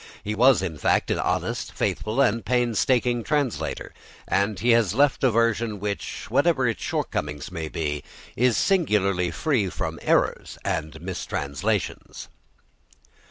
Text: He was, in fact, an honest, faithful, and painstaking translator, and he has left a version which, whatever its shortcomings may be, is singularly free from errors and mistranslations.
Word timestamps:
He 0.23 0.33
was, 0.33 0.63
in 0.63 0.79
fact, 0.79 1.11
an 1.11 1.19
honest, 1.19 1.73
faithful, 1.73 2.21
and 2.21 2.43
painstaking 2.43 3.23
translator, 3.23 3.93
and 4.27 4.57
he 4.59 4.71
has 4.71 4.95
left 4.95 5.23
a 5.23 5.29
version 5.29 5.79
which, 5.79 6.25
whatever 6.31 6.67
its 6.67 6.81
shortcomings 6.81 7.51
may 7.51 7.67
be, 7.67 8.03
is 8.35 8.57
singularly 8.57 9.29
free 9.29 9.69
from 9.69 9.99
errors 10.01 10.57
and 10.65 10.99
mistranslations. 11.01 12.29